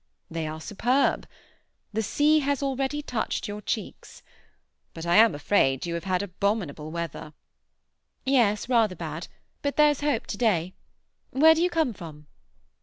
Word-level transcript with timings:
"They 0.31 0.47
are 0.47 0.59
superb. 0.59 1.27
The 1.93 2.01
sea 2.01 2.39
has 2.39 2.63
already 2.63 3.03
touched 3.03 3.47
your 3.47 3.61
cheeks. 3.61 4.23
But 4.95 5.05
I 5.05 5.17
am 5.17 5.35
afraid 5.35 5.85
you 5.85 5.93
have 5.93 6.05
had 6.05 6.23
abominable 6.23 6.89
weather." 6.89 7.33
"Yes, 8.25 8.67
rather 8.67 8.95
bad; 8.95 9.27
but 9.61 9.75
there's 9.77 10.01
hope 10.01 10.25
to 10.25 10.37
day. 10.37 10.73
Where 11.29 11.53
do 11.53 11.61
you 11.61 11.69
come 11.69 11.93
from?" 11.93 12.25